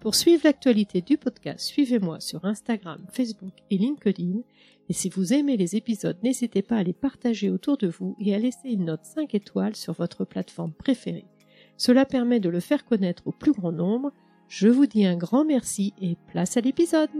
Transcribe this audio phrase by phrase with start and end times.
[0.00, 4.38] Pour suivre l'actualité du podcast, suivez-moi sur Instagram, Facebook et LinkedIn.
[4.88, 8.34] Et si vous aimez les épisodes, n'hésitez pas à les partager autour de vous et
[8.34, 11.26] à laisser une note 5 étoiles sur votre plateforme préférée.
[11.76, 14.10] Cela permet de le faire connaître au plus grand nombre.
[14.48, 17.10] Je vous dis un grand merci et place à l'épisode.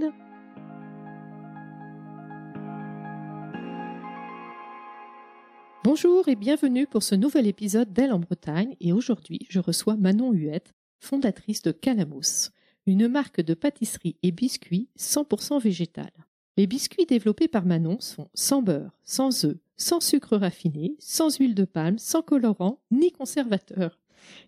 [5.84, 10.32] Bonjour et bienvenue pour ce nouvel épisode d'Elle en Bretagne et aujourd'hui je reçois Manon
[10.32, 12.52] Huette, fondatrice de Calamos
[12.86, 16.10] une marque de pâtisserie et biscuits 100% végétal.
[16.56, 21.54] Les biscuits développés par Manon sont sans beurre, sans œufs, sans sucre raffiné, sans huile
[21.54, 23.98] de palme, sans colorant ni conservateur.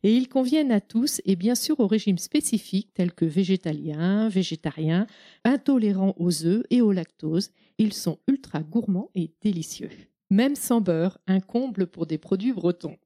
[0.03, 5.07] Et ils conviennent à tous et bien sûr aux régimes spécifiques tels que végétalien, végétarien,
[5.45, 7.51] intolérant aux œufs et au lactose.
[7.79, 9.91] Ils sont ultra gourmands et délicieux.
[10.31, 12.97] Même sans beurre, un comble pour des produits bretons.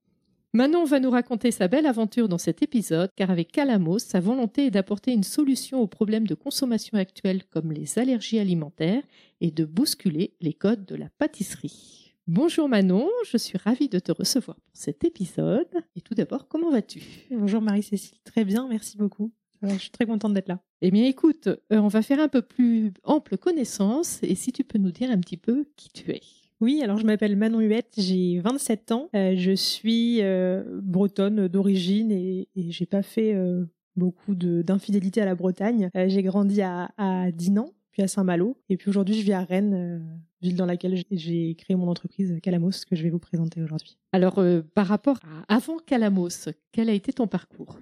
[0.57, 4.65] Manon va nous raconter sa belle aventure dans cet épisode, car avec Calamos, sa volonté
[4.65, 9.03] est d'apporter une solution aux problèmes de consommation actuels comme les allergies alimentaires
[9.43, 12.15] et de bousculer les codes de la pâtisserie.
[12.27, 15.69] Bonjour Manon, je suis ravie de te recevoir pour cet épisode.
[15.95, 17.03] Et tout d'abord, comment vas-tu?
[17.31, 19.35] Bonjour Marie-Cécile, très bien, merci beaucoup.
[19.63, 20.63] je suis très contente d'être là.
[20.81, 24.65] Eh bien écoute, euh, on va faire un peu plus ample connaissance et si tu
[24.65, 26.23] peux nous dire un petit peu qui tu es.
[26.63, 32.11] Oui, alors je m'appelle Manon Huette, j'ai 27 ans, euh, je suis euh, bretonne d'origine
[32.11, 35.91] et, et j'ai pas fait euh, beaucoup d'infidélité à la Bretagne.
[35.95, 40.19] j'ai grandi à, à, Dinan, puis à Saint-Malo, et puis aujourd'hui je vis à Rennes,
[40.41, 43.99] ville dans laquelle j'ai créé mon entreprise Calamos que je vais vous présenter aujourd'hui.
[44.13, 44.43] Alors
[44.73, 45.19] par rapport
[45.49, 47.79] à avant Calamos, quel a été ton parcours?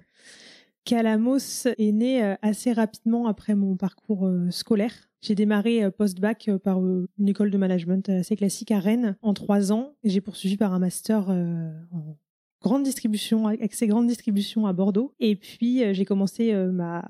[0.83, 5.09] Calamos est né assez rapidement après mon parcours scolaire.
[5.25, 9.15] J'ai démarré euh, post-bac euh, par euh, une école de management assez classique à Rennes
[9.23, 12.17] en trois ans j'ai poursuivi par un master en
[12.61, 15.15] grande distribution, accès grande distribution à Bordeaux.
[15.19, 17.07] Et puis j'ai commencé ma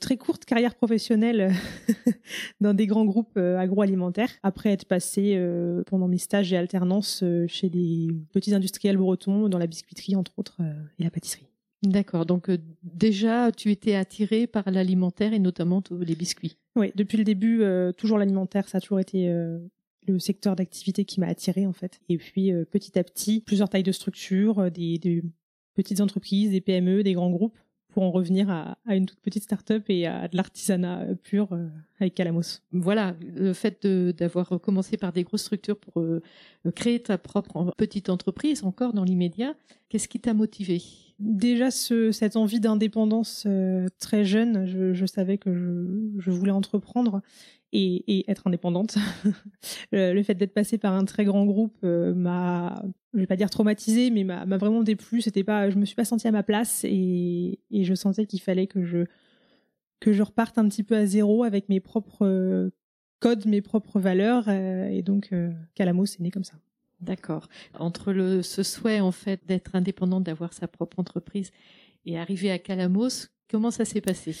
[0.00, 1.52] très courte carrière professionnelle
[2.60, 5.38] dans des grands groupes agroalimentaires après être passé
[5.86, 10.60] pendant mes stages et alternances chez des petits industriels bretons dans la biscuiterie entre autres
[10.98, 11.51] et la pâtisserie.
[11.82, 12.26] D'accord.
[12.26, 16.56] Donc euh, déjà, tu étais attiré par l'alimentaire et notamment les biscuits.
[16.76, 19.58] Oui, depuis le début, euh, toujours l'alimentaire, ça a toujours été euh,
[20.06, 22.00] le secteur d'activité qui m'a attiré en fait.
[22.08, 25.22] Et puis petit à petit, plusieurs tailles de structures, des, des,
[25.74, 27.58] petites entreprises, des PME, des grands groupes
[27.92, 31.68] pour en revenir à, une toute petite start-up et à de l'artisanat euh, pur euh,
[32.00, 32.60] avec Calamos.
[32.72, 36.22] Voilà, le fait d'avoir commencé par des grosses structures pour euh,
[36.74, 39.54] créer ta propre petite entreprise, encore dans l'immédiat,
[39.88, 40.82] qu'est-ce qui t'a motivé
[41.22, 43.46] Déjà, ce, cette envie d'indépendance
[44.00, 47.22] très jeune, je, savais que je, voulais entreprendre
[47.72, 48.96] et, être indépendante.
[49.92, 52.82] le fait d'être passé par un très grand groupe m'a
[53.14, 55.20] je vais pas dire traumatisée, mais m'a vraiment déplu.
[55.20, 58.66] C'était pas, je me suis pas sentie à ma place et, je sentais qu'il fallait
[58.66, 59.04] que je
[60.00, 62.70] que je reparte un petit peu à zéro avec mes propres euh,
[63.20, 64.46] codes, mes propres valeurs.
[64.48, 66.54] Euh, et donc, euh, Calamo, c'est né comme ça.
[67.02, 67.48] D'accord.
[67.78, 71.50] Entre le, ce souhait en fait d'être indépendante, d'avoir sa propre entreprise
[72.06, 74.34] et arriver à Calamos, comment ça s'est passé?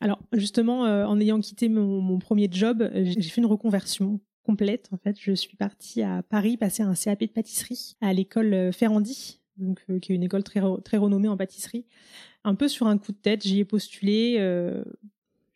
[0.00, 4.88] Alors justement, en ayant quitté mon, premier job, j'ai fait une reconversion complète.
[4.92, 8.72] En fait, je suis partie à Paris passer un CAP de pâtisserie à l'école euh,
[8.72, 11.86] Ferrandi, donc euh, qui est une école très très renommée en pâtisserie.
[12.44, 14.36] Un peu sur un coup de tête, j'y ai postulé.
[14.38, 14.84] Euh,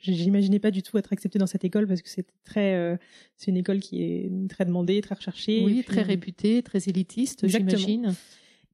[0.01, 2.97] J'imaginais pas du tout être acceptée dans cette école parce que c'est très, euh,
[3.37, 5.63] c'est une école qui est très demandée, très recherchée.
[5.65, 8.15] Oui, très réputée, très élitiste, j'imagine.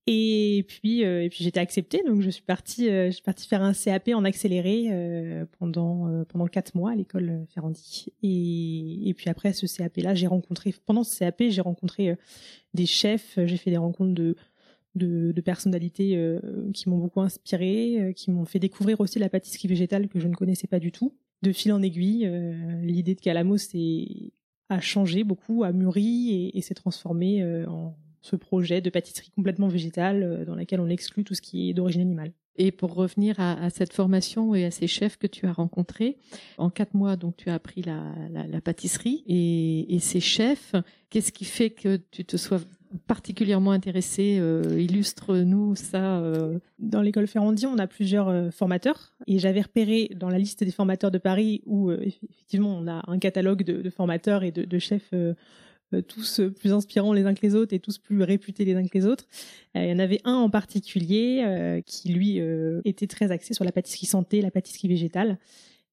[0.06, 3.48] Et puis, euh, et puis j'étais acceptée, donc je suis partie, euh, je suis partie
[3.48, 8.12] faire un CAP en accéléré euh, pendant pendant quatre mois à l'école Ferrandi.
[8.22, 12.16] Et, et puis après ce CAP-là, j'ai rencontré pendant ce CAP, j'ai rencontré
[12.74, 14.36] des chefs, j'ai fait des rencontres de
[14.94, 16.18] de, de personnalités
[16.72, 20.34] qui m'ont beaucoup inspiré, qui m'ont fait découvrir aussi la pâtisserie végétale que je ne
[20.34, 21.14] connaissais pas du tout.
[21.42, 22.30] De fil en aiguille,
[22.82, 23.56] l'idée de Calamo
[24.68, 27.94] a changé beaucoup, a mûri et, et s'est transformée en
[28.24, 31.74] ce projet de pâtisserie complètement végétale euh, dans laquelle on exclut tout ce qui est
[31.74, 32.32] d'origine animale.
[32.56, 36.18] Et pour revenir à, cette formation et à ces chefs que tu as rencontrés,
[36.56, 40.74] en quatre mois, donc tu as appris la, pâtisserie et, ces chefs,
[41.10, 42.60] qu'est-ce qui fait que tu te sois
[43.08, 46.18] particulièrement intéressé euh, Illustre-nous ça.
[46.18, 46.60] Euh.
[46.78, 50.70] Dans l'école Ferrandi, on a plusieurs euh, formateurs et j'avais repéré dans la liste des
[50.70, 55.34] formateurs de Paris où effectivement on a un catalogue de, formateurs et de chefs euh,
[56.02, 58.84] tous euh, plus inspirants les uns que les autres et tous plus réputés les uns
[58.84, 59.26] que les autres.
[59.76, 62.40] Euh, il y en avait un en particulier qui, lui,
[62.84, 65.38] était très axé sur la pâtisserie santé, la pâtisserie végétale.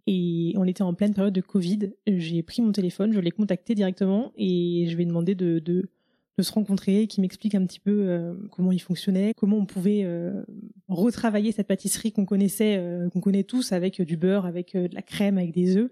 [0.07, 1.91] Et on était en pleine période de Covid.
[2.07, 5.89] J'ai pris mon téléphone, je l'ai contacté directement et je lui ai demandé de, de,
[6.39, 10.07] se rencontrer, qu'il m'explique un petit peu comment il fonctionnait, comment on pouvait
[10.87, 12.83] retravailler cette pâtisserie qu'on connaissait,
[13.13, 15.91] qu'on connaît tous avec du beurre, avec de la crème, avec des œufs,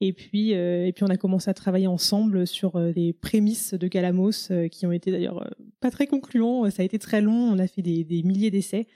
[0.00, 3.72] et puis, euh, et puis on a commencé à travailler ensemble sur euh, des prémices
[3.72, 5.50] de Calamos euh, qui ont été d'ailleurs
[5.80, 6.68] pas très concluants.
[6.70, 7.32] Ça a été très long.
[7.32, 8.86] On a fait des, milliers d'essais.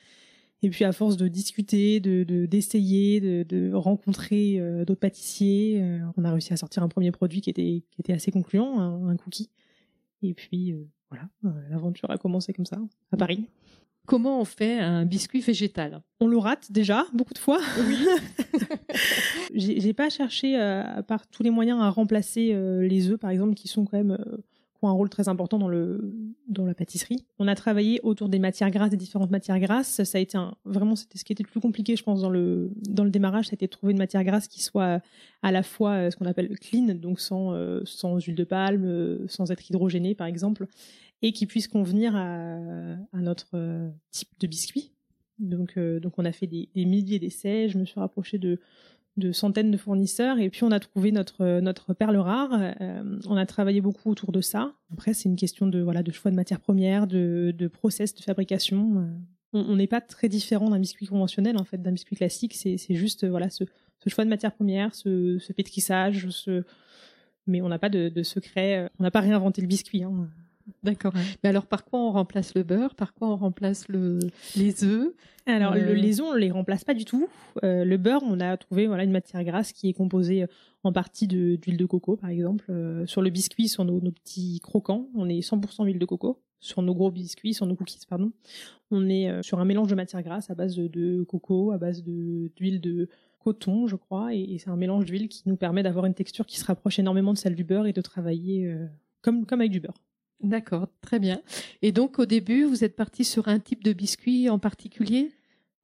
[0.62, 5.82] Et puis à force de discuter, de d'essayer, de, de, rencontrer d'autres pâtissiers,
[6.18, 9.16] on a réussi à sortir un premier produit qui était qui était assez concluant, un,
[9.16, 9.48] cookie.
[10.22, 10.74] Et puis
[11.08, 11.30] voilà,
[11.70, 12.78] l'aventure a commencé comme ça
[13.10, 13.46] à Paris.
[14.06, 17.60] Comment on fait un biscuit végétal On le rate déjà beaucoup de fois.
[17.78, 17.96] Oui.
[19.54, 23.54] j'ai pas cherché, euh, par tous les moyens, à remplacer euh, les œufs, par exemple,
[23.54, 24.36] qui sont quand même euh,
[24.82, 26.14] ont un rôle très important dans le
[26.48, 27.24] dans la pâtisserie.
[27.38, 30.02] On a travaillé autour des matières grasses, des différentes matières grasses.
[30.02, 32.30] Ça a été un, vraiment c'était ce qui était le plus compliqué, je pense, dans
[32.30, 35.02] le dans le démarrage, c'était de trouver une matière grasse qui soit
[35.42, 37.54] à la fois ce qu'on appelle clean, donc sans
[37.84, 40.66] sans huile de palme, sans être hydrogénée, par exemple,
[41.22, 44.92] et qui puisse convenir à, notre type de biscuit.
[45.38, 47.68] Donc, donc on a fait des, milliers d'essais.
[47.68, 48.58] Je me suis rapprochée de,
[49.32, 52.50] centaines de fournisseurs et puis on a trouvé notre perle rare.
[52.80, 54.72] Euh, on a travaillé beaucoup autour de ça.
[54.92, 58.98] Après c'est une question de choix de matières premières, de, de process de fabrication.
[58.98, 59.06] Euh,
[59.52, 62.54] on n'est pas très différent d'un biscuit conventionnel en fait, d'un biscuit classique.
[62.54, 63.64] C'est juste ce,
[64.08, 66.28] choix de matières premières, ce, ce pétrissage,
[67.46, 68.88] mais on n'a pas de, de, secret.
[69.00, 70.04] On n'a pas réinventé le biscuit.
[70.04, 70.28] Hein.
[70.82, 71.12] D'accord.
[71.42, 72.94] Mais alors, par quoi on remplace le beurre?
[72.94, 74.18] Par quoi on remplace le,
[74.56, 75.12] les œufs?
[75.46, 77.28] Alors, euh, les œufs, on les remplace pas du tout.
[77.64, 80.46] Euh, le beurre, on a trouvé voilà une matière grasse qui est composée euh,
[80.84, 82.72] en partie d'huile de, coco, par exemple.
[83.06, 86.40] sur le biscuit, sur nos, petits croquants, on est 100% huile de coco.
[86.62, 88.32] Sur nos gros biscuits, sur nos cookies, pardon,
[88.90, 92.80] on est sur un mélange de matière grasse à base de, coco, à base d'huile
[92.82, 93.08] de,
[93.38, 96.58] coton, je crois, et, c'est un mélange d'huile qui nous permet d'avoir une texture qui
[96.58, 98.74] se rapproche énormément de celle du beurre et de travailler
[99.22, 99.96] comme, comme avec du beurre.
[100.42, 101.42] D'accord, très bien.
[101.82, 105.32] Et donc au début, vous êtes parti sur un type de biscuit en particulier?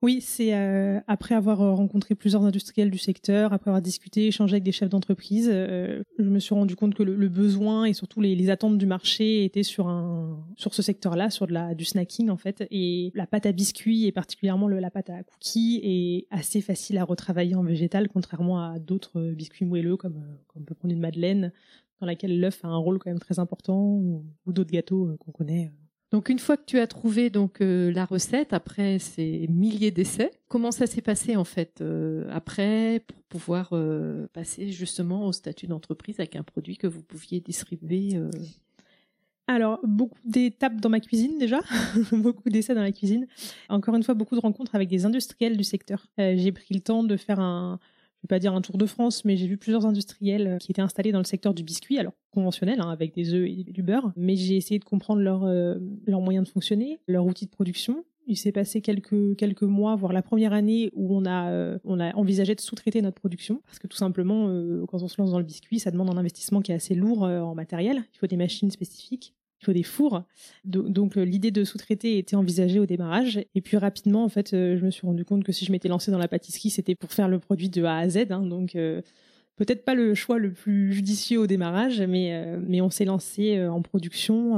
[0.02, 4.54] Oui, c'est euh, après avoir euh, rencontré plusieurs industriels du secteur, après avoir discuté, échangé
[4.54, 8.20] avec des chefs d'entreprise, euh, je me suis rendu compte que le, besoin et surtout
[8.20, 12.68] les, attentes du marché étaient sur un sur ce secteur-là, sur du snacking en fait.
[12.70, 17.04] Et la pâte à biscuits et particulièrement la pâte à cookies est assez facile à
[17.04, 20.22] retravailler en végétal, contrairement à d'autres biscuits moelleux comme
[20.54, 21.52] on peut prendre une madeleine
[22.00, 25.32] dans laquelle l'œuf a un rôle quand même très important, ou, d'autres gâteaux euh, qu'on
[25.32, 25.66] connaît.
[25.66, 25.78] Euh.
[26.12, 30.30] Donc une fois que tu as trouvé donc euh, la recette après ces milliers d'essais,
[30.48, 31.82] comment ça s'est passé en fait
[32.30, 33.74] après pour pouvoir
[34.32, 38.20] passer justement au statut d'entreprise avec un produit que vous pouviez distribuer
[39.48, 41.60] alors, beaucoup d'étapes dans ma cuisine déjà,
[42.12, 43.28] beaucoup d'essais dans la cuisine.
[43.68, 46.08] Encore une fois, beaucoup de rencontres avec des industriels du secteur.
[46.18, 47.78] j'ai pris le temps de faire un,
[48.22, 50.82] vais pas dire un tour de France, mais j'ai vu plusieurs industriels euh, qui étaient
[50.82, 54.12] installés dans le secteur du biscuit, alors conventionnel, hein, avec des œufs et du beurre.
[54.16, 55.76] Mais j'ai essayé de comprendre leurs euh,
[56.06, 58.04] leur moyens de fonctionner, leur outil de production.
[58.28, 62.60] Il s'est passé quelques mois, voire la première année, où euh, on a envisagé de
[62.60, 64.46] sous-traiter notre production, parce que tout simplement,
[64.88, 67.22] quand on se lance dans le biscuit, ça demande un investissement qui est assez lourd
[67.22, 68.02] en matériel.
[68.14, 69.32] Il faut des machines spécifiques
[69.72, 70.22] des fours.
[70.64, 73.40] Donc, euh, l'idée de sous-traiter était envisagée au démarrage.
[73.54, 75.88] Et puis rapidement, en fait, euh, je me suis rendu compte que si je m'étais
[75.88, 78.26] lancée dans la pâtisserie, c'était pour faire le produit de A à Z.
[78.30, 78.42] Hein.
[78.42, 79.02] donc euh,
[79.56, 83.80] peut-être pas le choix le plus judicieux au démarrage, mais, mais on s'est lancé en
[83.80, 84.56] production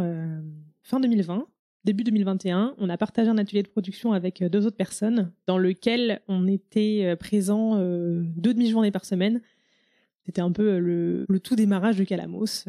[0.82, 1.46] fin 2020.
[1.84, 6.20] Début 2021, on a partagé un atelier de production avec deux autres personnes dans lequel
[6.26, 9.40] on était présent deux demi-journées par semaine.
[10.26, 12.64] C'était un peu le, tout démarrage de Calamos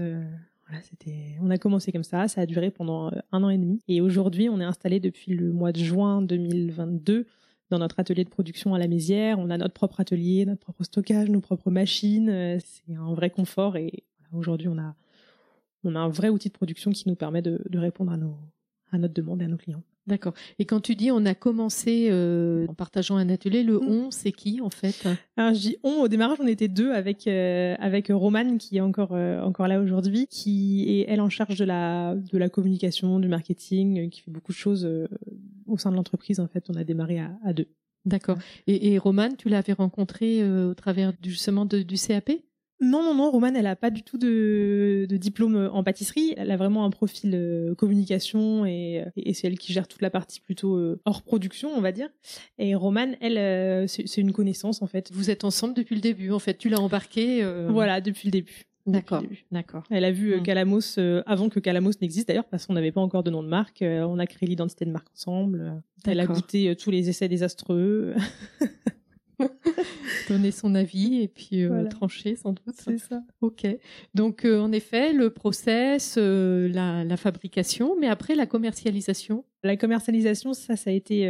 [1.41, 3.81] on a commencé comme ça, ça a duré pendant euh, un an et demi.
[3.87, 7.25] Et aujourd'hui, on est installé depuis le mois de juin 2022
[7.69, 9.39] dans notre atelier de production à la Mézière.
[9.39, 12.29] On a notre propre atelier, notre propre stockage, nos propres machines.
[12.29, 14.95] Euh, c'est un vrai confort et aujourd'hui, on a,
[15.83, 18.37] un vrai outil de production qui nous permet de, de répondre à, nos,
[18.91, 19.83] à notre demande et à nos clients.
[20.09, 20.33] D'accord.
[20.57, 23.87] Et quand tu dis on a commencé euh, en partageant un atelier, le mm.
[23.87, 25.07] on, c'est qui en fait?
[25.37, 26.01] Alors je dis on.
[26.01, 29.79] Au démarrage, on était deux avec euh, avec Romane qui est encore euh, encore là
[29.79, 34.31] aujourd'hui, qui est elle en charge de la de la communication, du marketing, qui fait
[34.31, 34.89] beaucoup de choses
[35.67, 36.39] au sein de l'entreprise.
[36.39, 37.67] En fait, on a démarré à, à deux.
[38.05, 38.37] D'accord.
[38.65, 42.31] Et, et Romane, tu l'avais rencontrée au travers du, justement du CAP
[42.81, 46.33] non, non, non, Romane, elle a pas du tout de, diplôme en pâtisserie.
[46.37, 50.39] Elle a vraiment un profil euh, communication et, c'est elle qui gère toute la partie
[50.39, 52.09] plutôt euh, hors production, on va dire.
[52.57, 55.11] Et Romane, elle, euh, c'est une connaissance en fait.
[55.11, 56.57] Vous êtes ensemble depuis le début, en fait.
[56.57, 57.45] Tu l'as embarquée.
[57.69, 58.63] Voilà, depuis le début.
[58.85, 59.83] D'accord, d'accord.
[59.91, 60.43] Elle a vu mmh.
[60.43, 63.83] Calamos avant que Calamos n'existe d'ailleurs, parce qu'on n'avait pas encore de nom de marque.
[63.83, 65.81] on a créé l'identité de marque ensemble.
[66.05, 68.15] Elle a goûté tous les essais désastreux.
[70.29, 72.75] donner son avis et puis euh, trancher sans doute.
[72.75, 73.21] C'est ça.
[73.41, 73.65] Ok.
[74.13, 79.45] Donc euh, en effet, le process, euh, la, fabrication, mais après la commercialisation.
[79.63, 81.23] La commercialisation, ça, ça a été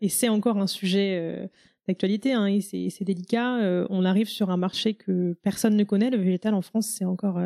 [0.00, 1.48] et c'est encore un sujet
[1.86, 2.32] d'actualité.
[2.32, 3.86] Hein, et c'est délicat.
[3.90, 6.10] on arrive sur un marché que personne ne connaît.
[6.10, 7.38] Le végétal en France, c'est encore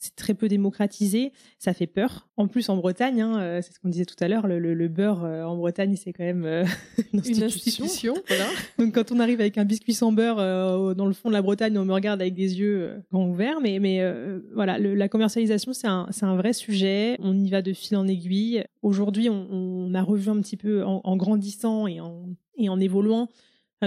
[0.00, 2.26] c'est très peu démocratisé, ça fait peur.
[2.38, 5.24] En plus, en Bretagne, hein, euh, c'est ce qu'on disait tout à l'heure, le, beurre
[5.24, 6.64] euh, en Bretagne, c'est quand même euh,
[7.12, 8.14] une institution.
[8.78, 11.76] Donc, quand on arrive avec un biscuit sans beurre dans le fond de la Bretagne,
[11.76, 13.60] on me regarde avec des yeux grands ouverts.
[13.60, 14.02] Mais, mais
[14.54, 17.16] voilà, la commercialisation, c'est un, un, vrai sujet.
[17.20, 18.64] On y va de fil en aiguille.
[18.80, 22.24] Aujourd'hui, on, a revu un petit peu en, en grandissant et en,
[22.56, 23.28] et en évoluant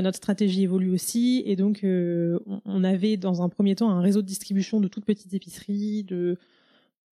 [0.01, 4.21] notre stratégie évolue aussi et donc euh, on avait dans un premier temps un réseau
[4.21, 6.37] de distribution de toutes petites épiceries, de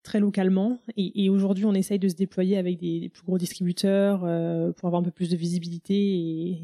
[0.02, 4.72] très localement et, aujourd'hui on essaye de se déployer avec des, plus gros distributeurs euh,
[4.72, 6.58] pour avoir un peu plus de visibilité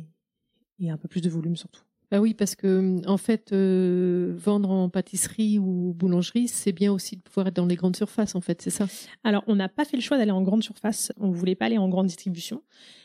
[0.81, 1.86] et un peu plus de volume surtout.
[2.13, 7.17] Bah oui, parce que en fait, euh, vendre en pâtisserie ou boulangerie, c'est bien aussi
[7.17, 8.87] de pouvoir être dans les grandes surfaces, en fait, c'est ça
[9.25, 11.13] Alors, on n'a pas fait le choix d'aller en grande surface.
[11.19, 12.63] On voulait pas aller en grande distribution.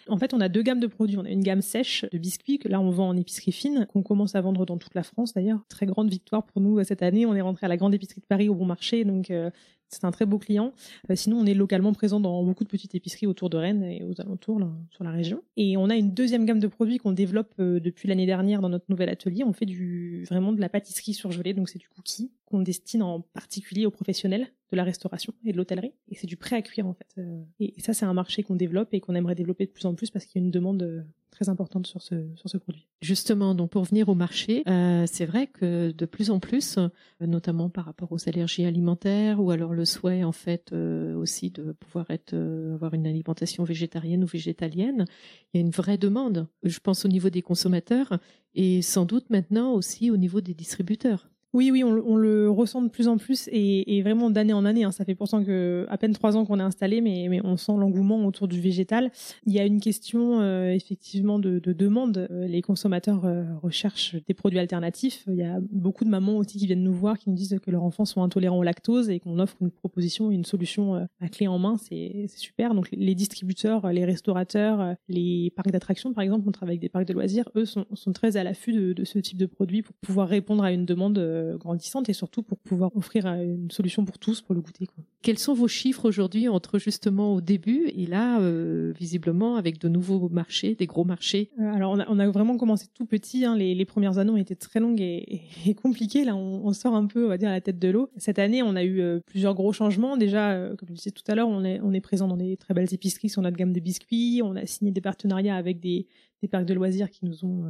[0.08, 1.17] En fait, on a deux gammes de produits.
[1.17, 4.03] On a une gamme sèche de biscuits que là, on vend en épicerie fine, qu'on
[4.03, 5.63] commence à vendre dans toute la France d'ailleurs.
[5.67, 7.25] Très grande victoire pour nous cette année.
[7.25, 9.50] On est rentré à la grande épicerie de Paris au bon marché, donc euh,
[9.92, 10.74] c'est un très beau client.
[11.10, 14.04] Euh, sinon, on est localement présent dans beaucoup de petites épiceries autour de Rennes et
[14.04, 15.44] aux alentours, sur la région.
[15.58, 18.70] Et on a une deuxième gamme de produits qu'on développe euh, depuis l'année dernière dans
[18.70, 19.44] notre nouvel atelier.
[19.44, 23.22] On fait du, vraiment de la pâtisserie surgelée, donc c'est du cookie qu'on destine en
[23.22, 25.94] particulier aux professionnels de la restauration et de l'hôtellerie.
[26.10, 27.08] Et c'est du prêt à cuire en fait.
[27.18, 29.94] Euh, et ça, c'est un marché qu'on développe et qu'on aimerait développer de plus en
[29.94, 31.06] plus parce qu'il y a une demande
[31.42, 32.88] très importante sur ce, sur ce produit.
[33.02, 36.90] Justement, donc pour venir au marché, euh, c'est vrai que de plus en plus, euh,
[37.20, 41.72] notamment par rapport aux allergies alimentaires ou alors le souhait en fait euh, aussi de
[41.72, 42.36] pouvoir être
[42.74, 45.06] avoir une alimentation végétarienne ou végétalienne,
[45.54, 46.48] il y a une vraie demande.
[46.62, 48.20] Je pense au niveau des consommateurs
[48.54, 51.28] et sans doute maintenant aussi au niveau des distributeurs.
[51.53, 54.86] Oui, oui, on, le ressent de plus en plus et, vraiment d'année en année.
[54.86, 54.91] Hein.
[54.91, 58.25] Ça fait pourtant que à peine trois ans qu'on est installé, mais, on sent l'engouement
[58.25, 59.12] autour du végétal.
[59.46, 62.29] Il y a une question euh, effectivement de, demande.
[62.31, 65.25] Euh, les consommateurs euh, recherchent des produits alternatifs.
[65.27, 67.70] Il y a beaucoup de mamans aussi qui viennent nous voir, qui nous disent que
[67.70, 71.48] leurs enfants sont intolérants au lactose et qu'on offre une proposition, une solution à clé
[71.48, 71.75] en main.
[71.77, 72.74] C'est super.
[72.74, 77.08] Donc les distributeurs, les restaurateurs, les parcs d'attractions, par exemple, on travaille avec des parcs
[77.08, 77.50] de loisirs.
[77.55, 80.72] Eux sont, très à l'affût de, de, ce type de produit pour pouvoir répondre à
[80.72, 81.17] une demande
[81.58, 84.88] grandissante et surtout pour pouvoir offrir une solution pour tous pour le goûter.
[85.22, 89.88] Quels sont vos chiffres aujourd'hui entre justement au début et là, euh, visiblement, avec de
[89.88, 91.52] nouveaux marchés, des gros marchés?
[91.60, 93.46] Euh, Alors, on a, vraiment commencé tout petit.
[93.46, 93.56] Hein.
[93.56, 95.42] Les, premières années ont été très longues et,
[95.82, 96.26] compliquées.
[96.26, 98.10] Là, on, sort un peu, on va dire, à la tête de l'eau.
[98.18, 100.18] Cette année, on a eu plusieurs gros changements.
[100.18, 102.74] Déjà, comme je disais tout à l'heure, on est, on est présent dans des très
[102.74, 104.42] belles épiceries sur notre gamme de biscuits.
[104.44, 106.08] On a signé des partenariats avec des,
[106.42, 107.64] des parcs de loisirs qui nous ont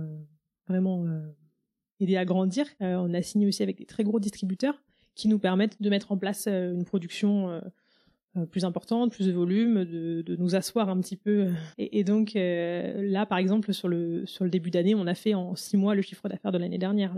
[0.67, 1.05] vraiment
[2.01, 2.65] aider à grandir.
[2.81, 4.81] Euh, on a signé aussi avec des très gros distributeurs
[5.15, 9.33] qui nous permettent de mettre en place euh, une production euh, plus importante, plus de
[9.33, 11.49] volume, de, de, nous asseoir un petit peu.
[11.77, 15.57] Et, donc là, par exemple, sur le, sur le début d'année, on a fait en
[15.57, 17.13] six mois le chiffre d'affaires de l'année dernière.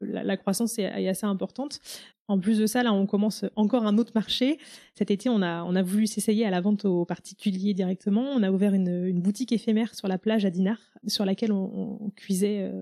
[0.00, 1.80] La, la, croissance est, assez importante.
[2.28, 4.56] En plus de ça, là, on commence encore un autre marché.
[4.94, 8.22] Cet été, on a, on a voulu s'essayer à la vente aux particuliers directement.
[8.22, 12.72] On a ouvert une, boutique éphémère sur la plage à Dinard, sur laquelle on cuisait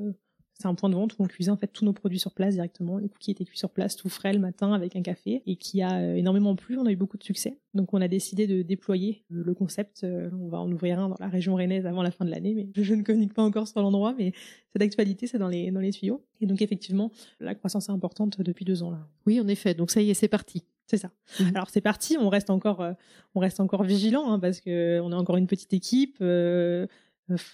[0.61, 2.55] c'est un point de vente où on cuisait en fait tous nos produits sur place
[2.55, 2.99] directement.
[2.99, 5.83] Les cookies étaient cuits sur place tout frais le matin avec un café et qui
[5.83, 6.79] a euh, énormément plu.
[6.79, 7.59] On a eu beaucoup de succès.
[7.75, 10.05] Donc on a décidé de déployer le concept.
[10.05, 12.55] Euh, on va en ouvrir un dans la région rennaise avant la fin de l'année,
[12.55, 14.33] mais je ne communique pas encore sur l'endroit, mais
[14.73, 16.23] cette actualité, c'est dans les, dans les tuyaux.
[16.41, 19.07] Et donc effectivement, la croissance est importante depuis deux ans là.
[19.27, 19.75] Oui, en effet.
[19.75, 20.65] Donc ça y est, c'est parti.
[20.91, 21.13] C'est ça.
[21.39, 21.45] Mmh.
[21.55, 22.17] Alors c'est parti.
[22.19, 22.93] On reste encore, euh,
[23.37, 26.19] on reste encore vigilant hein, parce que on est encore une petite équipe.
[26.21, 26.89] Euh,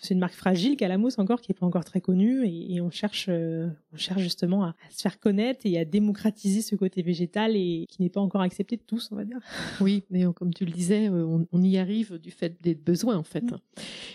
[0.02, 3.26] c'est une marque fragile, Calamos encore, qui n'est pas encore très connue, et, on cherche,
[3.28, 7.86] euh, on cherche justement à, se faire connaître et à démocratiser ce côté végétal et
[7.88, 9.38] qui n'est pas encore accepté de tous, on va dire.
[9.80, 13.22] Oui, mais comme tu le disais, euh, on, y arrive du fait des besoins en
[13.22, 13.42] fait.
[13.42, 13.58] Mm.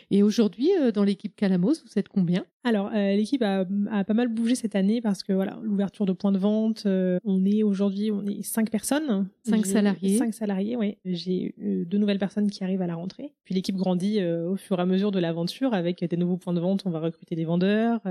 [0.09, 2.45] Et aujourd'hui, dans l'équipe Calamos, vous êtes combien?
[2.63, 3.65] Alors, l'équipe a,
[4.03, 7.63] pas mal bougé cette année parce que voilà, l'ouverture de points de vente, on est
[7.63, 10.97] aujourd'hui, on est cinq personnes, cinq salariés, cinq salariés, oui.
[11.05, 13.33] J'ai deux nouvelles personnes qui arrivent à la rentrée.
[13.45, 16.53] Puis l'équipe grandit au fur et à mesure de l'aventure aventure avec des nouveaux points
[16.53, 16.83] de vente.
[16.85, 18.01] On va recruter des vendeurs,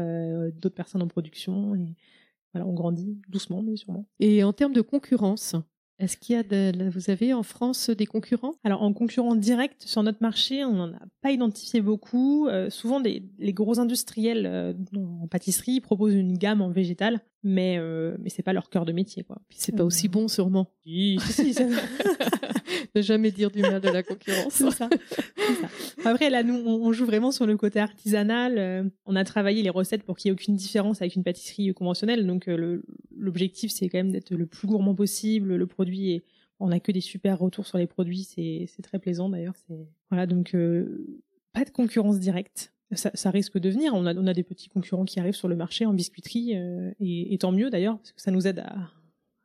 [0.54, 1.94] d'autres personnes en production et
[2.52, 4.06] voilà, on grandit doucement mais sûrement.
[4.18, 5.54] Et en termes de concurrence,
[6.00, 8.54] est-ce qu'il y a de, vous avez en France des concurrents?
[8.64, 12.48] Alors en concurrent direct sur notre marché, on n'en a pas identifié beaucoup.
[12.48, 18.16] Euh, souvent, les gros industriels euh, en pâtisserie proposent une gamme en végétal, mais euh,
[18.20, 19.38] mais c'est pas leur cœur de métier quoi.
[19.50, 20.70] c'est pas aussi bon sûrement.
[20.84, 21.64] Si, si, ça...
[22.94, 24.52] ne jamais dire du mal de la concurrence.
[24.54, 24.70] ça.
[24.70, 24.88] ça.
[26.04, 28.90] Après là, nous, on, joue vraiment sur le côté artisanal.
[29.06, 32.26] on a travaillé les recettes pour qu'il n'y ait aucune différence avec une pâtisserie conventionnelle.
[32.26, 32.48] Donc
[33.16, 35.56] l'objectif, c'est quand même d'être le plus gourmand possible.
[35.56, 36.24] Le produit et
[36.60, 38.24] on n'a que des super retours sur les produits.
[38.24, 39.54] C'est très plaisant d'ailleurs.
[40.10, 41.20] Voilà, donc euh,
[41.52, 42.72] pas de concurrence directe.
[42.92, 43.94] Ça, risque de venir.
[43.94, 46.90] On a, on a des petits concurrents qui arrivent sur le marché en biscuiterie euh,
[46.98, 48.64] et, tant mieux d'ailleurs parce que ça nous aide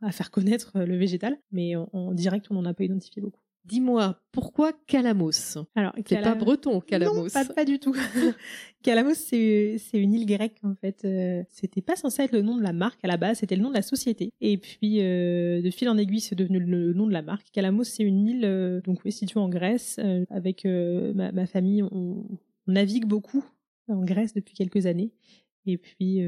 [0.01, 1.37] à, faire connaître euh, le végétal.
[1.51, 3.39] Mais en direct, on n'en a pas identifié beaucoup.
[3.65, 5.57] Dis-moi, pourquoi Calamos?
[5.73, 7.23] Alors, c'est pas breton, Calamos.
[7.23, 7.95] Non, pas, du tout.
[8.83, 11.03] Calamos, c'est une île grecque en fait.
[11.03, 13.63] Euh, c'était pas censé être le nom de la marque à la base, c'était le
[13.63, 14.31] nom de la société.
[14.39, 17.47] Et puis, euh, de fil en aiguille, c'est devenu le nom de la marque.
[17.51, 19.99] Calamos, c'est une île euh, donc oui, située en Grèce.
[20.29, 22.23] avec ma, famille, on,
[22.67, 23.43] navigue beaucoup
[23.87, 25.11] en Grèce depuis quelques années.
[25.65, 26.21] Et puis,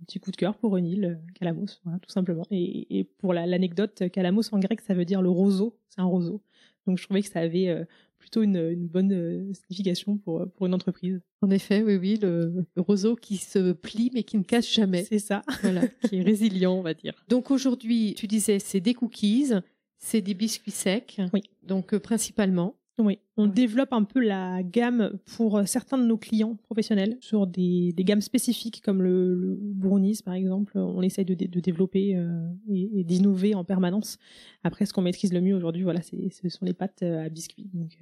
[0.00, 2.44] un petit coup de cœur pour une île, Calamos, voilà, tout simplement.
[2.50, 6.42] Et, pour l'anecdote, Calamos en grec, ça veut dire le roseau, c'est un roseau.
[6.86, 7.84] Donc je trouvais que ça avait euh,
[8.18, 11.20] plutôt une, bonne euh, signification pour, pour une entreprise.
[11.42, 15.04] En effet, oui, oui, le, roseau qui se plie mais qui ne casse jamais.
[15.04, 15.42] C'est ça.
[15.62, 17.24] Voilà, qui est résilient, on va dire.
[17.28, 19.52] Donc aujourd'hui, tu disais, c'est des cookies,
[19.98, 21.20] c'est des biscuits secs.
[21.32, 21.42] Oui.
[21.62, 22.76] Donc euh, principalement.
[23.00, 27.46] Oui, on développe un peu la gamme pour euh, certains de nos clients professionnels sur
[27.46, 30.76] des, gammes spécifiques comme le, brownies par exemple.
[30.76, 34.18] On essaye de, développer euh, et, d'innover en permanence.
[34.64, 37.70] Après, ce qu'on maîtrise le mieux aujourd'hui, voilà, ce sont les pâtes euh, à biscuits.
[37.72, 37.98] Donc,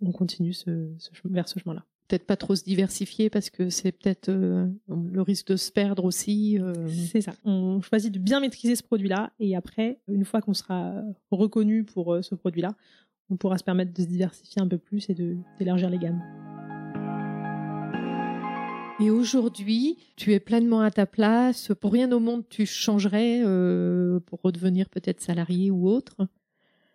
[0.00, 0.54] on continue
[1.24, 1.84] vers ce chemin-là.
[2.08, 6.58] Peut-être pas trop se diversifier parce que c'est peut-être le risque de se perdre aussi.
[7.10, 7.32] C'est ça.
[7.44, 12.18] On choisit de bien maîtriser ce produit-là et après, une fois qu'on sera reconnu pour
[12.22, 12.74] ce produit-là,
[13.30, 15.16] on pourra se permettre de se diversifier un peu plus et
[15.58, 16.22] d'élargir les gammes.
[19.00, 21.70] Et aujourd'hui, tu es pleinement à ta place.
[21.80, 26.26] Pour rien au monde, tu changerais euh, pour redevenir peut-être salarié ou autre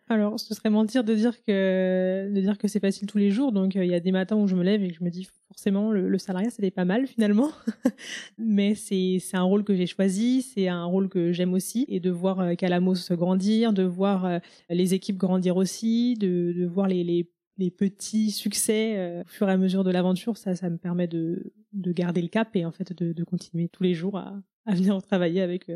[0.09, 3.53] alors, ce serait mentir de dire que de dire que c'est facile tous les jours.
[3.53, 5.27] Donc, euh, il y a des matins où je me lève et je me dis
[5.47, 7.51] forcément le, salariat c'était pas mal finalement.
[8.37, 12.01] Mais c'est c'est un rôle que j'ai choisi, c'est un rôle que j'aime aussi et
[12.01, 14.39] de voir euh, Calamos grandir, de voir euh,
[14.69, 19.51] les équipes grandir aussi, de, de voir les, les les petits succès au fur et
[19.51, 22.71] à mesure de l'aventure, ça, ça me permet de, de garder le cap et en
[22.71, 25.71] fait de, de continuer tous les jours à, à venir travailler avec,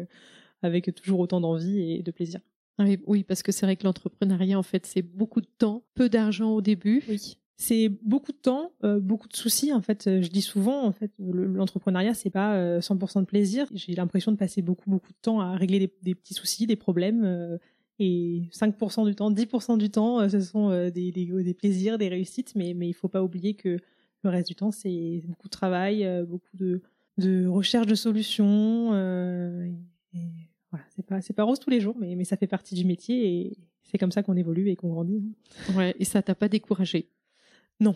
[0.63, 2.39] avec toujours autant d'envie et de plaisir.
[2.79, 6.09] Ah oui, parce que c'est vrai que l'entrepreneuriat, en fait, c'est beaucoup de temps, peu
[6.09, 7.03] d'argent au début.
[7.09, 7.37] Oui.
[7.59, 9.73] C'est beaucoup de temps, euh, beaucoup de soucis.
[9.73, 13.65] En fait, euh, je dis souvent, en fait, l'entrepreneuriat, c'est pas 100% euh, de plaisir.
[13.73, 17.57] J'ai l'impression de passer beaucoup, beaucoup de temps à régler des, petits soucis, des problèmes.
[17.97, 22.53] et 5% du temps, 10% du temps, ce sont des, des, plaisirs, des réussites.
[22.55, 23.79] Mais, mais il faut pas oublier que
[24.23, 26.83] le reste du temps, c'est beaucoup de travail, beaucoup de,
[27.17, 28.93] de recherche de solutions.
[30.13, 32.75] et voilà, c'est pas c'est pas rose tous les jours, mais mais ça fait partie
[32.75, 35.23] du métier et c'est comme ça qu'on évolue et qu'on grandit.
[35.75, 37.09] Ouais, et ça t'a pas découragé?
[37.79, 37.95] Non,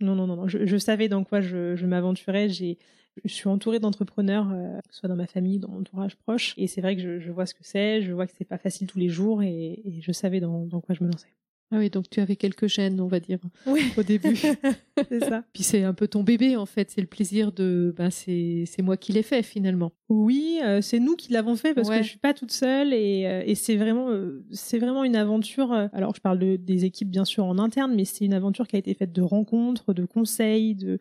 [0.00, 2.48] non, non, non, Je, savais dans quoi je, je m'aventurais.
[2.48, 2.78] J'ai
[3.24, 6.80] je suis entourée d'entrepreneurs, euh, soit dans ma famille, dans mon entourage proche, et c'est
[6.80, 8.98] vrai que je, je, vois ce que c'est, je vois que c'est pas facile tous
[8.98, 11.28] les jours, et, et je savais dans, dans quoi je me lançais.
[11.74, 14.36] Ah oui, donc tu avais quelques gènes, on va dire, au début.
[15.08, 15.42] c'est ça.
[15.54, 16.90] Puis c'est un peu ton bébé, en fait.
[16.90, 17.94] C'est le plaisir de.
[17.96, 19.92] Ben, c'est moi qui l'ai fait, finalement.
[20.10, 23.26] Oui, euh, c'est nous qui l'avons fait parce que je suis pas toute seule et,
[23.26, 25.72] euh, et c'est vraiment, euh, c'est vraiment une aventure.
[25.72, 28.76] alors, je parle de, des équipes, bien sûr, en interne, mais c'est une aventure qui
[28.76, 30.98] a été faite de rencontres, de conseils, de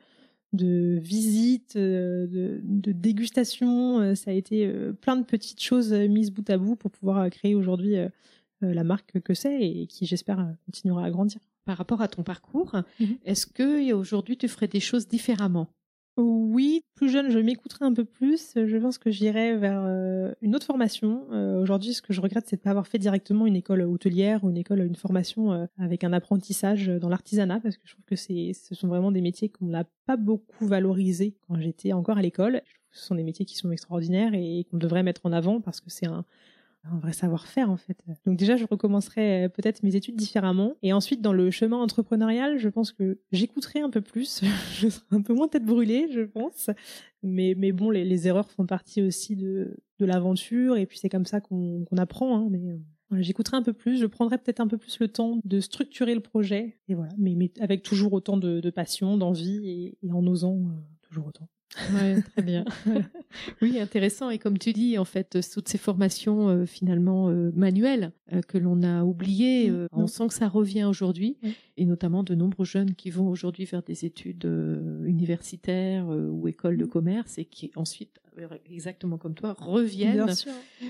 [0.53, 4.15] de visites, de, de dégustations.
[4.15, 7.95] Ça a été plein de petites choses mises bout à bout pour pouvoir créer aujourd'hui
[8.67, 11.39] la marque que c'est et qui, j'espère, euh, continuera à grandir.
[11.65, 13.17] Par rapport à ton parcours, mhm.
[13.23, 15.67] est-ce que aujourd'hui tu ferais des choses différemment?
[16.17, 18.51] Oui, plus jeune, je m'écouterais un peu plus.
[18.55, 21.25] Je pense que j'irais vers euh, une autre formation.
[21.61, 24.43] Aujourd'hui, ce que je regrette, c'est de ne pas avoir fait directement une école hôtelière
[24.43, 28.15] ou une école, une formation avec un apprentissage dans l'artisanat, parce que je trouve que
[28.17, 32.61] ce sont vraiment des métiers qu'on n'a pas beaucoup valorisés quand j'étais encore à l'école.
[32.65, 35.31] Je trouve que ce sont des métiers qui sont extraordinaires et qu'on devrait mettre en
[35.31, 36.25] avant parce que c'est un,
[36.83, 37.97] un vrai savoir-faire en fait.
[38.25, 40.75] Donc déjà, je recommencerai euh, peut-être mes études différemment.
[40.81, 44.41] Et ensuite, dans le chemin entrepreneurial, je pense que j'écouterai un peu plus.
[44.73, 46.69] je serai un peu moins tête brûlée, je pense.
[47.23, 50.77] Mais, bon, les, les erreurs font partie aussi de, de l'aventure.
[50.77, 52.37] Et puis c'est comme ça qu'on apprend.
[52.37, 52.47] Hein.
[52.49, 52.77] Mais euh,
[53.19, 56.21] J'écouterai un peu plus, je prendrai peut-être un peu plus le temps de structurer le
[56.21, 60.57] projet, et voilà, mais, avec toujours autant de, passion, d'envie et, en osant
[61.01, 61.49] toujours autant.
[61.93, 62.65] Ouais, très bien.
[63.61, 64.29] oui, intéressant.
[64.29, 68.57] Et comme tu dis, en fait, toutes ces formations euh, finalement euh, manuelles euh, que
[68.57, 69.87] l'on a oubliées, mm.
[69.93, 71.37] on sent que ça revient aujourd'hui,
[71.77, 74.49] et notamment de nombreux jeunes qui vont aujourd'hui faire des études
[75.05, 76.89] universitaires ou écoles de mm.
[76.89, 78.19] commerce et qui ensuite,
[78.69, 80.25] exactement comme toi, reviennent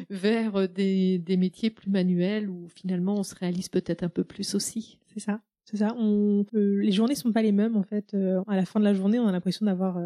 [0.10, 4.56] vers des, des métiers plus manuels où finalement on se réalise peut-être un peu plus
[4.56, 5.00] aussi.
[5.13, 5.41] C'est ça.
[5.65, 5.96] C'est ça.
[5.98, 8.15] On, les journées sont pas les mêmes en fait.
[8.48, 10.00] à la fin de la journée, on a l'impression d'avoir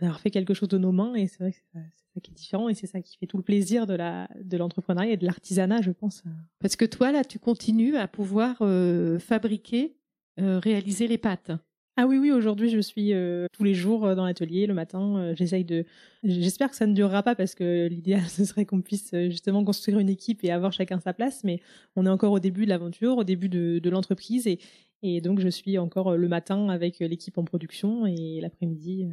[0.00, 1.80] d'avoir fait quelque chose de nos mains et c'est vrai que c'est
[2.14, 4.56] ça qui est différent et c'est ça qui fait tout le plaisir de la de
[4.56, 6.22] l'entrepreneuriat et de l'artisanat je pense.
[6.58, 9.96] Parce que toi là tu continues à pouvoir euh, fabriquer
[10.38, 11.52] euh, réaliser les pâtes.
[11.98, 15.64] Ah oui oui aujourd'hui je suis euh, tous les jours dans l'atelier le matin j'essaye
[15.64, 15.86] de
[16.22, 19.98] j'espère que ça ne durera pas parce que l'idéal ce serait qu'on puisse justement construire
[19.98, 21.60] une équipe et avoir chacun sa place mais
[21.96, 24.58] on est encore au début de l'aventure au début de, de l'entreprise et
[25.02, 29.06] et donc je suis encore le matin avec l'équipe en production et l'après-midi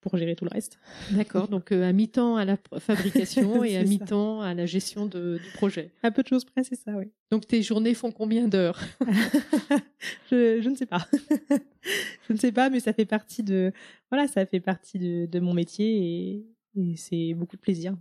[0.00, 0.78] pour gérer tout le reste.
[1.10, 5.38] D'accord, donc euh, à mi-temps à la fabrication et à mi-temps à la gestion de,
[5.42, 5.90] du projet.
[6.02, 7.06] À peu de choses près, c'est ça, oui.
[7.30, 8.80] Donc tes journées font combien d'heures
[10.30, 11.06] je, je, ne sais pas.
[12.28, 13.72] je ne sais pas, mais ça fait partie de
[14.10, 17.94] voilà, ça fait partie de, de mon métier et, et c'est beaucoup de plaisir.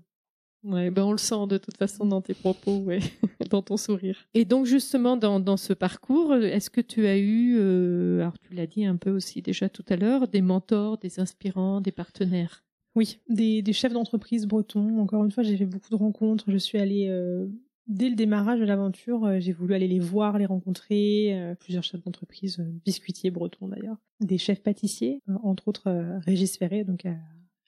[0.68, 3.00] Ouais, ben on le sent de toute façon dans tes propos, ouais,
[3.50, 4.28] dans ton sourire.
[4.34, 8.54] Et donc justement dans, dans ce parcours, est-ce que tu as eu, euh, alors tu
[8.54, 12.66] l'as dit un peu aussi déjà tout à l'heure, des mentors, des inspirants, des partenaires?
[12.96, 15.00] Oui, des, des chefs d'entreprise bretons.
[15.00, 16.46] Encore une fois, j'ai fait beaucoup de rencontres.
[16.52, 17.46] Je suis allée euh,
[17.86, 21.56] dès le démarrage de l'aventure, euh, j'ai voulu aller les voir, les rencontrer.
[21.62, 27.06] plusieurs chefs d'entreprise, biscuitiers bretons d'ailleurs, des chefs pâtissiers, entre autres Régis Ferré, donc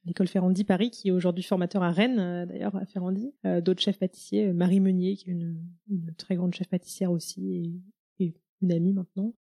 [0.05, 3.33] l'école Ferrandi Paris, qui est aujourd'hui formateur à Rennes, euh, d'ailleurs, à Ferrandi.
[3.45, 5.57] Euh, d'autres chefs pâtissiers, euh, Marie Meunier, qui est une,
[6.17, 7.81] très grande chef pâtissière aussi,
[8.19, 9.33] et, une amie maintenant.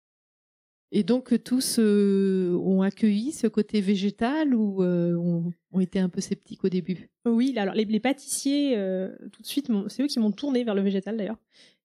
[0.91, 6.69] Et donc, tous ont accueilli ce côté végétal ou ont, été un peu sceptiques au
[6.69, 7.09] début?
[7.25, 8.75] Oui, alors les, pâtissiers,
[9.31, 11.39] tout de suite, c'est eux qui m'ont tourné vers le végétal d'ailleurs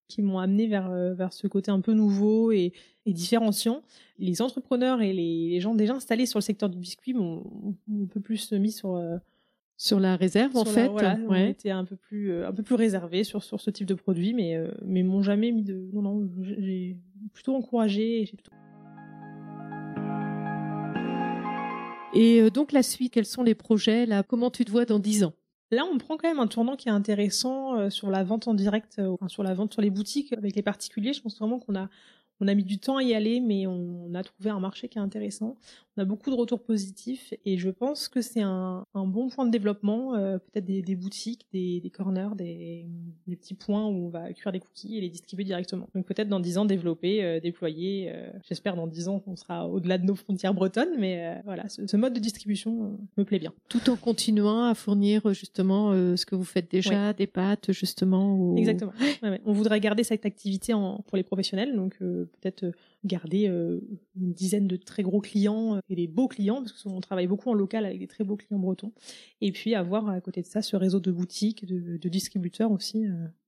[0.08, 2.72] qui m'ont amené vers, euh, vers ce côté un peu nouveau et,
[3.06, 3.82] et différenciant.
[4.18, 7.44] Les entrepreneurs et les, gens déjà installés sur le secteur du biscuit m'ont
[7.90, 9.16] un peu plus mis sur euh,
[9.76, 10.88] sur la réserve en fait.
[10.88, 11.24] Voilà, ouais.
[11.28, 13.94] on était un peu plus euh, un peu plus réservé sur sur ce type de
[13.94, 16.96] produit, mais mais m'ont jamais mis de non non j'ai
[17.32, 18.30] plutôt encouragé.
[22.14, 24.22] Et donc la suite, quels sont les projets là?
[24.22, 25.32] Comment tu te vois dans dix ans?
[25.72, 28.52] Là, on prend quand même un tournant qui est intéressant euh, sur la vente en
[28.52, 31.14] direct, euh, enfin, sur la vente sur les boutiques avec les particuliers.
[31.14, 31.88] Je pense vraiment qu'on a
[32.42, 34.98] on a mis du temps à y aller, mais on, a trouvé un marché qui
[34.98, 35.56] est intéressant.
[35.96, 39.50] On a beaucoup de retours positifs et je pense que c'est un, bon point de
[39.50, 42.88] développement, euh, peut-être des, boutiques, des, corners, des,
[43.28, 45.88] petits points où on va cuire des cookies et les distribuer directement.
[45.94, 48.10] Donc peut-être dans dix ans développer, euh, déployer.
[48.10, 51.96] Euh, j'espère dans dix ans qu'on sera au-delà de nos frontières bretonnes, mais voilà, ce,
[51.96, 53.52] mode de distribution me plaît bien.
[53.68, 58.56] Tout en continuant à fournir justement ce que vous faites déjà, des pâtes justement.
[58.56, 58.92] Exactement.
[59.44, 61.96] On voudrait garder cette activité en, pour les professionnels, donc
[62.40, 62.72] peut-être euh,
[63.04, 63.80] garder euh,
[64.16, 67.50] une dizaine de très gros clients euh, et des beaux clients, parce qu'on travaille beaucoup
[67.50, 68.92] en local avec des très beaux clients bretons,
[69.40, 73.06] et puis avoir à côté de ça ce réseau de boutiques, de, distributeurs aussi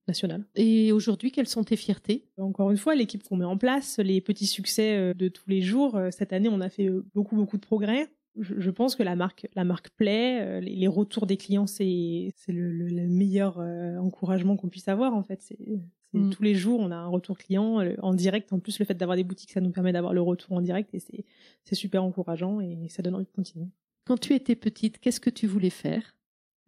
[0.09, 0.47] national.
[0.55, 2.25] Et aujourd'hui, quelles sont tes fiertés?
[2.39, 6.01] Encore une fois, l'équipe qu'on met en place, les petits succès de tous les jours.
[6.11, 8.09] Cette année, on a fait beaucoup, beaucoup de progrès.
[8.39, 10.63] Je, pense que la marque, la marque plaît.
[10.63, 15.15] Les, retours des clients, c'est le, le, meilleur encouragement qu'on puisse avoir.
[15.15, 15.43] En fait,
[16.15, 16.31] Mm.
[16.31, 18.53] Tous les jours, on a un retour client euh, en direct.
[18.53, 20.95] En plus, le fait d'avoir des boutiques, ça nous permet d'avoir le retour en direct
[20.95, 21.01] et
[21.65, 23.67] c'est super encourageant et ça donne envie de continuer.
[24.05, 26.15] Quand tu étais petite, qu'est-ce que tu voulais faire?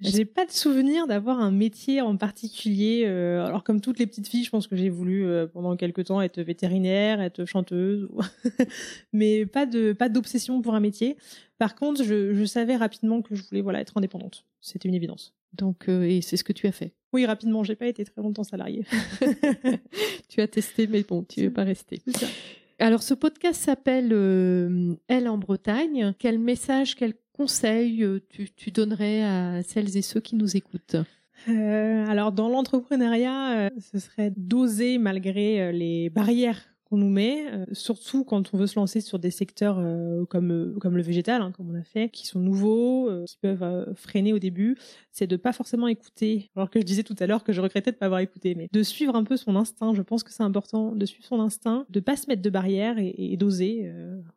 [0.00, 3.04] J'ai pas de souvenir d'avoir un métier en particulier.
[3.06, 6.04] Euh, alors comme toutes les petites filles, je pense que j'ai voulu euh, pendant quelques
[6.04, 8.06] temps être vétérinaire, être chanteuse,
[9.14, 11.16] mais pas de pas d'obsession pour un métier.
[11.56, 14.44] Par contre, je, je savais rapidement que je voulais voilà être indépendante.
[14.60, 15.34] C'était une évidence.
[15.56, 16.94] Donc et c'est ce que tu as fait.
[17.12, 18.84] Oui, rapidement, j'ai pas été très longtemps salarié.
[20.28, 22.02] tu as testé, mais bon, tu veux pas rester.
[22.78, 26.12] Alors, ce podcast s'appelle euh, Elle en Bretagne.
[26.18, 30.96] Quel message, quel conseil euh, tu, donnerais à celles et ceux qui nous écoutent?
[31.48, 38.24] Euh, Alors, dans l'entrepreneuriat, ce serait d'oser malgré les barrières qu'on nous met, euh, surtout
[38.24, 41.50] quand on veut se lancer sur des secteurs euh, comme euh, comme le végétal, hein,
[41.50, 44.76] comme on a fait, qui sont nouveaux, qui peuvent freiner au début,
[45.10, 46.50] c'est de pas forcément écouter.
[46.54, 48.68] Alors que je disais tout à l'heure que je regrettais de pas avoir écouté, mais
[48.72, 49.94] de suivre un peu son instinct.
[49.94, 52.98] Je pense que c'est important de suivre son instinct, de pas se mettre de barrières
[52.98, 53.92] et, et d'oser,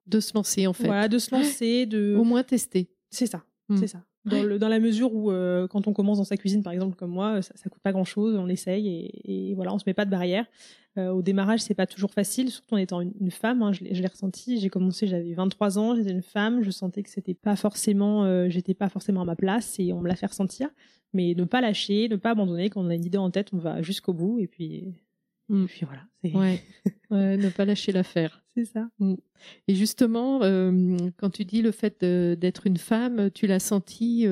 [0.08, 0.88] de se lancer en fait.
[0.88, 2.90] Voilà, de se lancer, de au moins tester.
[3.12, 3.44] C'est ça.
[3.78, 3.88] C'est hmm.
[3.88, 4.04] ça.
[4.26, 6.96] dans, le, dans la mesure où euh, quand on commence dans sa cuisine, par exemple
[6.96, 9.94] comme moi, ça, ça coûte pas grand-chose, on essaye et, et, voilà, on se met
[9.94, 10.46] pas de barrière.
[11.00, 13.62] Euh, au démarrage, c'est pas toujours facile, surtout en étant une, une femme.
[13.64, 14.60] Hein, je l'ai ressenti.
[14.60, 18.50] J'ai commencé, j'avais 23 ans, j'étais une femme, je sentais que c'était pas forcément, euh,
[18.50, 20.70] j'étais pas forcément à ma place et on me l'a fait ressentir.
[21.14, 22.70] Mais ne pas lâcher, ne pas abandonner.
[22.70, 24.94] Quand on a une idée en tête, on va jusqu'au bout et puis,
[25.50, 25.64] Mm.
[25.64, 26.02] et puis voilà.
[26.24, 26.62] c'est- Ouais.
[27.10, 28.44] Ouais, ne pas lâcher l'affaire.
[28.54, 28.88] C'est ça.
[29.68, 34.28] Et justement, euh, quand tu dis le fait de- d'être une femme, tu l'as senti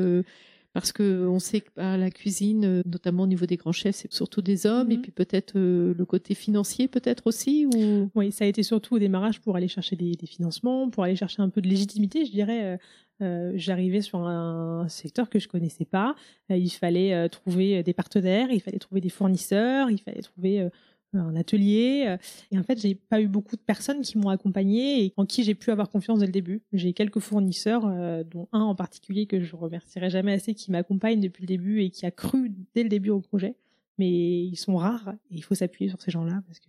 [0.73, 3.95] parce que on sait que par la cuisine, euh, notamment au niveau des grands chefs,
[3.95, 5.01] c'est surtout des hommes, et Mhm.
[5.01, 8.09] puis peut-être euh, le côté financier, peut-être aussi, ou?
[8.13, 11.15] Oui, ça a été surtout au démarrage pour aller chercher des, des financements, pour aller
[11.15, 12.77] chercher un peu de légitimité, je dirais.
[13.21, 16.13] euh, J'arrivais sur un secteur que je connaissais pas.
[16.51, 20.69] Il fallait trouver des partenaires, il fallait trouver des fournisseurs, il fallait trouver
[21.13, 22.05] un atelier.
[22.07, 22.17] euh,
[22.51, 25.43] Et en fait, j'ai pas eu beaucoup de personnes qui m'ont accompagnée et en qui
[25.43, 26.61] j'ai pu avoir confiance dès le début.
[26.73, 31.19] J'ai quelques fournisseurs, euh, dont un en particulier que je remercierai jamais assez, qui m'accompagne
[31.19, 33.55] depuis le début et qui a cru dès le début au projet.
[33.97, 36.67] Mais ils sont rares et il faut s'appuyer sur ces gens-là parce que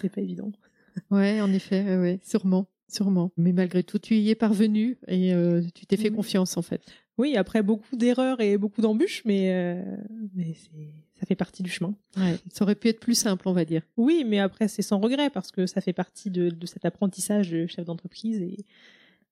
[0.00, 0.52] c'est- pas évident.
[1.10, 3.30] Ouais, en effet, ouais, sûrement, sûrement.
[3.36, 6.82] Mais malgré tout, tu y es parvenu et euh, tu t'es fait confiance en fait.
[7.18, 9.82] Oui, après beaucoup d'erreurs et beaucoup d'embûches, mais, euh,
[10.34, 10.70] mais c'est-
[11.18, 11.94] ça fait partie du chemin.
[12.16, 12.36] Ouais.
[12.52, 13.82] Ça aurait pu être plus simple, on va dire.
[13.96, 17.50] Oui, mais après, c'est sans regret parce que ça fait partie de, de cet apprentissage
[17.50, 18.60] de chef d'entreprise et,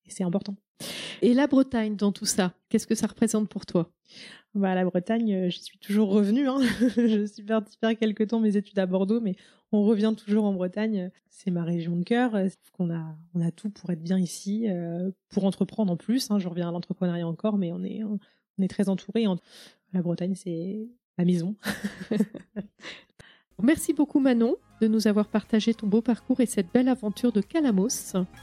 [0.04, 0.56] et c'est important.
[1.22, 3.90] Et la Bretagne dans tout ça, qu'est-ce que ça représente pour toi?
[4.54, 6.48] Bah, la Bretagne, euh, j'y suis toujours revenue.
[6.48, 6.58] Hein.
[6.96, 9.36] je suis partie faire quelques temps mes études à Bordeaux, mais
[9.72, 11.10] on revient toujours en Bretagne.
[11.30, 12.34] C'est ma région de cœur.
[12.34, 16.30] Euh, qu'on a, on a tout pour être bien ici, euh, pour entreprendre en plus.
[16.30, 16.38] Hein.
[16.38, 18.18] Je reviens à l'entrepreneuriat encore, mais on est, on
[18.62, 19.26] est très entouré.
[19.26, 19.38] En-
[19.94, 21.54] La Bretagne, c'est la maison.
[23.62, 27.40] Merci beaucoup Manon de nous avoir partagé ton beau parcours et cette belle aventure de
[27.40, 27.88] Calamos.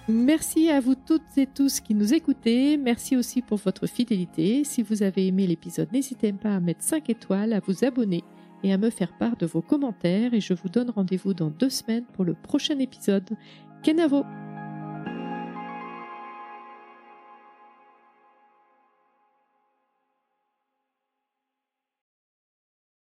[0.08, 2.78] Merci à vous toutes et tous qui nous écoutez.
[2.78, 4.64] Merci aussi pour votre fidélité.
[4.64, 8.24] Si vous avez aimé l'épisode, n'hésitez pas à mettre 5 étoiles, à vous abonner
[8.64, 10.34] et à me faire part de vos commentaires.
[10.34, 13.30] Et je vous donne rendez-vous dans deux semaines pour le prochain épisode.
[13.84, 14.24] Kenavo